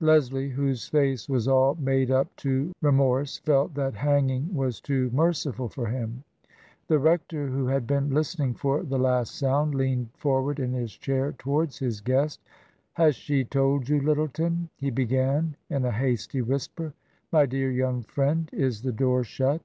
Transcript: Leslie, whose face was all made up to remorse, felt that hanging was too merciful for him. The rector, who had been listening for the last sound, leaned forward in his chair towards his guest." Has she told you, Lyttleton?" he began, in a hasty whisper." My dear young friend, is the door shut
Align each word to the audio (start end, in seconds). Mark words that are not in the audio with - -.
Leslie, 0.00 0.48
whose 0.48 0.88
face 0.88 1.28
was 1.28 1.46
all 1.46 1.76
made 1.76 2.10
up 2.10 2.34
to 2.34 2.72
remorse, 2.82 3.38
felt 3.38 3.74
that 3.74 3.94
hanging 3.94 4.52
was 4.52 4.80
too 4.80 5.08
merciful 5.12 5.68
for 5.68 5.86
him. 5.86 6.24
The 6.88 6.98
rector, 6.98 7.46
who 7.46 7.68
had 7.68 7.86
been 7.86 8.10
listening 8.10 8.54
for 8.54 8.82
the 8.82 8.98
last 8.98 9.36
sound, 9.36 9.76
leaned 9.76 10.08
forward 10.16 10.58
in 10.58 10.72
his 10.72 10.96
chair 10.96 11.30
towards 11.30 11.78
his 11.78 12.00
guest." 12.00 12.40
Has 12.94 13.14
she 13.14 13.44
told 13.44 13.88
you, 13.88 14.00
Lyttleton?" 14.00 14.68
he 14.80 14.90
began, 14.90 15.54
in 15.70 15.84
a 15.84 15.92
hasty 15.92 16.42
whisper." 16.42 16.92
My 17.32 17.46
dear 17.46 17.70
young 17.70 18.02
friend, 18.02 18.50
is 18.52 18.82
the 18.82 18.90
door 18.90 19.22
shut 19.22 19.62